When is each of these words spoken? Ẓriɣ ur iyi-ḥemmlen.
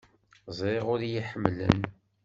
Ẓriɣ 0.57 0.85
ur 0.93 0.99
iyi-ḥemmlen. 1.03 1.79